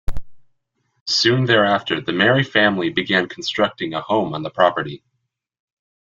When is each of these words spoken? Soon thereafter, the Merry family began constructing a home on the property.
Soon 1.05 1.45
thereafter, 1.45 2.01
the 2.01 2.11
Merry 2.11 2.43
family 2.43 2.89
began 2.89 3.29
constructing 3.29 3.93
a 3.93 4.01
home 4.01 4.33
on 4.33 4.41
the 4.41 4.49
property. 4.49 5.03